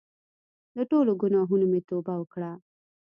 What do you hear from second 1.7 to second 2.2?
مې توبه